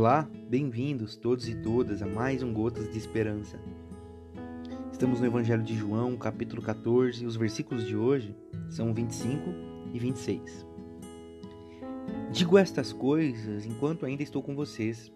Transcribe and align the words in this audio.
Olá, 0.00 0.26
bem-vindos 0.48 1.14
todos 1.14 1.46
e 1.46 1.54
todas 1.54 2.00
a 2.00 2.06
mais 2.06 2.42
um 2.42 2.54
Gotas 2.54 2.90
de 2.90 2.96
Esperança. 2.96 3.60
Estamos 4.90 5.20
no 5.20 5.26
Evangelho 5.26 5.62
de 5.62 5.76
João, 5.76 6.16
capítulo 6.16 6.62
14, 6.62 7.22
e 7.22 7.26
os 7.26 7.36
versículos 7.36 7.86
de 7.86 7.94
hoje 7.94 8.34
são 8.70 8.94
25 8.94 9.50
e 9.92 9.98
26. 9.98 10.66
Digo 12.32 12.56
estas 12.56 12.94
coisas 12.94 13.66
enquanto 13.66 14.06
ainda 14.06 14.22
estou 14.22 14.42
com 14.42 14.56
vocês. 14.56 15.12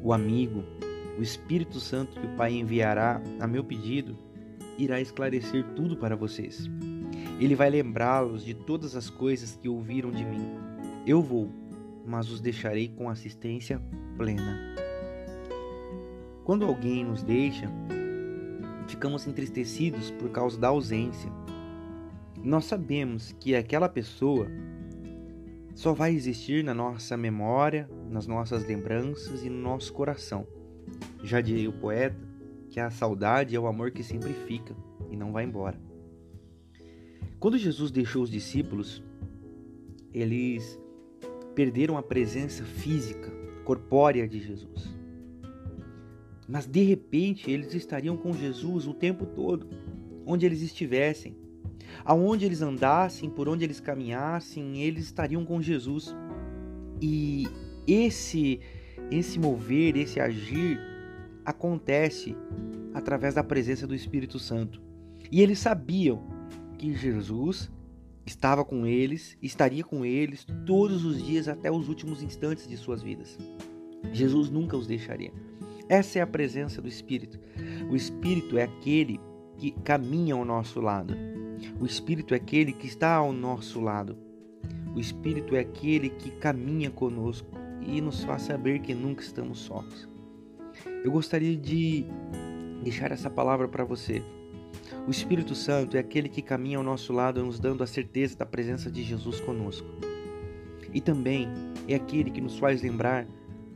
O 0.00 0.12
amigo, 0.12 0.62
o 1.18 1.20
Espírito 1.20 1.80
Santo 1.80 2.20
que 2.20 2.26
o 2.28 2.36
Pai 2.36 2.52
enviará 2.52 3.20
a 3.40 3.48
meu 3.48 3.64
pedido, 3.64 4.16
irá 4.78 5.00
esclarecer 5.00 5.64
tudo 5.74 5.96
para 5.96 6.14
vocês. 6.14 6.70
Ele 7.40 7.56
vai 7.56 7.68
lembrá-los 7.68 8.44
de 8.44 8.54
todas 8.54 8.94
as 8.94 9.10
coisas 9.10 9.56
que 9.56 9.68
ouviram 9.68 10.12
de 10.12 10.24
mim. 10.24 10.46
Eu 11.04 11.20
vou, 11.20 11.50
mas 12.04 12.30
os 12.30 12.40
deixarei 12.40 12.88
com 12.88 13.08
assistência 13.08 13.80
plena. 14.16 14.58
Quando 16.44 16.64
alguém 16.64 17.04
nos 17.04 17.22
deixa, 17.22 17.70
ficamos 18.88 19.26
entristecidos 19.26 20.10
por 20.10 20.30
causa 20.30 20.58
da 20.58 20.68
ausência. 20.68 21.30
Nós 22.42 22.64
sabemos 22.64 23.32
que 23.38 23.54
aquela 23.54 23.88
pessoa 23.88 24.48
só 25.74 25.92
vai 25.92 26.14
existir 26.14 26.62
na 26.64 26.74
nossa 26.74 27.16
memória, 27.16 27.88
nas 28.10 28.26
nossas 28.26 28.66
lembranças 28.66 29.44
e 29.44 29.48
no 29.48 29.60
nosso 29.60 29.92
coração. 29.92 30.46
Já 31.22 31.40
diria 31.40 31.70
o 31.70 31.72
poeta 31.72 32.16
que 32.68 32.80
a 32.80 32.90
saudade 32.90 33.54
é 33.54 33.60
o 33.60 33.66
amor 33.66 33.90
que 33.90 34.02
sempre 34.02 34.32
fica 34.32 34.74
e 35.10 35.16
não 35.16 35.32
vai 35.32 35.44
embora. 35.44 35.78
Quando 37.38 37.58
Jesus 37.58 37.90
deixou 37.90 38.22
os 38.22 38.30
discípulos, 38.30 39.02
eles 40.12 40.78
perderam 41.54 41.96
a 41.96 42.02
presença 42.02 42.64
física, 42.64 43.30
corpórea 43.64 44.26
de 44.26 44.40
Jesus. 44.40 44.94
Mas 46.48 46.66
de 46.66 46.82
repente 46.82 47.50
eles 47.50 47.74
estariam 47.74 48.16
com 48.16 48.32
Jesus 48.32 48.86
o 48.86 48.94
tempo 48.94 49.26
todo, 49.26 49.68
onde 50.26 50.44
eles 50.44 50.62
estivessem, 50.62 51.36
aonde 52.04 52.44
eles 52.44 52.62
andassem, 52.62 53.30
por 53.30 53.48
onde 53.48 53.64
eles 53.64 53.80
caminhassem, 53.80 54.82
eles 54.82 55.04
estariam 55.04 55.44
com 55.44 55.62
Jesus. 55.62 56.14
E 57.00 57.46
esse 57.86 58.60
esse 59.10 59.38
mover, 59.38 59.96
esse 59.96 60.18
agir 60.18 60.80
acontece 61.44 62.36
através 62.94 63.34
da 63.34 63.44
presença 63.44 63.86
do 63.86 63.94
Espírito 63.94 64.38
Santo. 64.38 64.80
E 65.30 65.40
eles 65.40 65.58
sabiam 65.58 66.22
que 66.78 66.94
Jesus 66.94 67.70
estava 68.26 68.64
com 68.64 68.86
eles, 68.86 69.36
estaria 69.42 69.84
com 69.84 70.04
eles 70.04 70.46
todos 70.66 71.04
os 71.04 71.24
dias 71.24 71.48
até 71.48 71.70
os 71.70 71.88
últimos 71.88 72.22
instantes 72.22 72.66
de 72.66 72.76
suas 72.76 73.02
vidas. 73.02 73.38
Jesus 74.12 74.50
nunca 74.50 74.76
os 74.76 74.86
deixaria. 74.86 75.32
Essa 75.88 76.18
é 76.18 76.22
a 76.22 76.26
presença 76.26 76.80
do 76.80 76.88
Espírito. 76.88 77.38
O 77.90 77.96
Espírito 77.96 78.56
é 78.56 78.64
aquele 78.64 79.20
que 79.58 79.70
caminha 79.70 80.34
ao 80.34 80.44
nosso 80.44 80.80
lado. 80.80 81.14
O 81.80 81.86
Espírito 81.86 82.34
é 82.34 82.36
aquele 82.36 82.72
que 82.72 82.86
está 82.86 83.14
ao 83.14 83.32
nosso 83.32 83.80
lado. 83.80 84.16
O 84.94 85.00
Espírito 85.00 85.54
é 85.54 85.60
aquele 85.60 86.10
que 86.10 86.30
caminha 86.30 86.90
conosco 86.90 87.48
e 87.80 88.00
nos 88.00 88.22
faz 88.24 88.42
saber 88.42 88.80
que 88.80 88.94
nunca 88.94 89.22
estamos 89.22 89.58
sós. 89.58 90.08
Eu 91.04 91.10
gostaria 91.10 91.56
de 91.56 92.04
deixar 92.82 93.10
essa 93.12 93.30
palavra 93.30 93.68
para 93.68 93.84
você. 93.84 94.22
O 95.04 95.10
Espírito 95.10 95.52
Santo 95.56 95.96
é 95.96 96.00
aquele 96.00 96.28
que 96.28 96.40
caminha 96.40 96.78
ao 96.78 96.84
nosso 96.84 97.12
lado, 97.12 97.44
nos 97.44 97.58
dando 97.58 97.82
a 97.82 97.86
certeza 97.88 98.36
da 98.36 98.46
presença 98.46 98.88
de 98.88 99.02
Jesus 99.02 99.40
conosco. 99.40 99.86
E 100.94 101.00
também 101.00 101.48
é 101.88 101.96
aquele 101.96 102.30
que 102.30 102.40
nos 102.40 102.56
faz 102.56 102.82
lembrar 102.82 103.26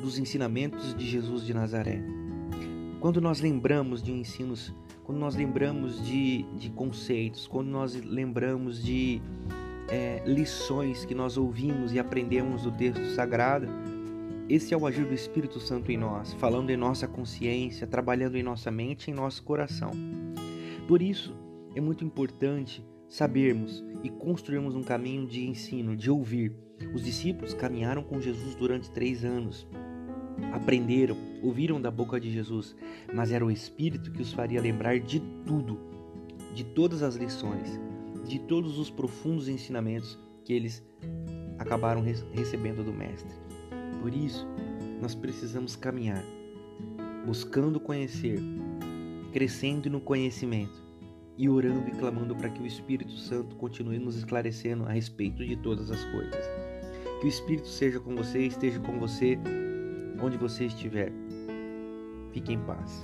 dos 0.00 0.16
ensinamentos 0.16 0.94
de 0.94 1.04
Jesus 1.04 1.44
de 1.44 1.52
Nazaré. 1.52 2.00
Quando 3.00 3.20
nós 3.20 3.40
lembramos 3.40 4.00
de 4.00 4.12
ensinos, 4.12 4.72
quando 5.02 5.18
nós 5.18 5.34
lembramos 5.34 6.04
de, 6.06 6.44
de 6.56 6.70
conceitos, 6.70 7.48
quando 7.48 7.66
nós 7.66 7.94
lembramos 7.96 8.80
de 8.80 9.20
é, 9.88 10.22
lições 10.24 11.04
que 11.04 11.16
nós 11.16 11.36
ouvimos 11.36 11.92
e 11.92 11.98
aprendemos 11.98 12.62
do 12.62 12.70
texto 12.70 13.04
sagrado, 13.16 13.66
esse 14.48 14.72
é 14.72 14.76
o 14.76 14.86
agir 14.86 15.04
do 15.04 15.14
Espírito 15.14 15.58
Santo 15.58 15.90
em 15.90 15.96
nós, 15.96 16.32
falando 16.34 16.70
em 16.70 16.76
nossa 16.76 17.08
consciência, 17.08 17.88
trabalhando 17.88 18.36
em 18.36 18.42
nossa 18.42 18.70
mente 18.70 19.08
e 19.08 19.10
em 19.10 19.14
nosso 19.14 19.42
coração. 19.42 19.90
Por 20.88 21.02
isso, 21.02 21.36
é 21.74 21.82
muito 21.82 22.02
importante 22.02 22.82
sabermos 23.06 23.84
e 24.02 24.08
construirmos 24.08 24.74
um 24.74 24.82
caminho 24.82 25.26
de 25.26 25.46
ensino, 25.46 25.94
de 25.94 26.10
ouvir. 26.10 26.50
Os 26.94 27.04
discípulos 27.04 27.52
caminharam 27.52 28.02
com 28.02 28.18
Jesus 28.18 28.54
durante 28.54 28.90
três 28.90 29.22
anos. 29.22 29.68
Aprenderam, 30.50 31.14
ouviram 31.42 31.78
da 31.78 31.90
boca 31.90 32.18
de 32.18 32.30
Jesus, 32.30 32.74
mas 33.12 33.30
era 33.30 33.44
o 33.44 33.50
Espírito 33.50 34.10
que 34.10 34.22
os 34.22 34.32
faria 34.32 34.62
lembrar 34.62 34.98
de 34.98 35.20
tudo, 35.44 35.78
de 36.54 36.64
todas 36.64 37.02
as 37.02 37.16
lições, 37.16 37.78
de 38.26 38.38
todos 38.38 38.78
os 38.78 38.88
profundos 38.88 39.46
ensinamentos 39.46 40.18
que 40.42 40.54
eles 40.54 40.82
acabaram 41.58 42.02
recebendo 42.32 42.82
do 42.82 42.94
Mestre. 42.94 43.36
Por 44.00 44.14
isso, 44.14 44.48
nós 45.02 45.14
precisamos 45.14 45.76
caminhar, 45.76 46.24
buscando 47.26 47.78
conhecer, 47.78 48.40
crescendo 49.32 49.90
no 49.90 50.00
conhecimento 50.00 50.82
e 51.36 51.48
orando 51.48 51.88
e 51.88 51.92
clamando 51.92 52.34
para 52.34 52.50
que 52.50 52.60
o 52.60 52.66
Espírito 52.66 53.12
Santo 53.12 53.54
continue 53.56 53.98
nos 53.98 54.16
esclarecendo 54.16 54.84
a 54.84 54.92
respeito 54.92 55.44
de 55.44 55.56
todas 55.56 55.90
as 55.90 56.04
coisas. 56.06 56.44
Que 57.20 57.26
o 57.26 57.28
Espírito 57.28 57.68
seja 57.68 58.00
com 58.00 58.14
você, 58.16 58.46
esteja 58.46 58.80
com 58.80 58.98
você 58.98 59.38
onde 60.20 60.36
você 60.36 60.66
estiver. 60.66 61.12
Fique 62.32 62.52
em 62.52 62.58
paz. 62.60 63.02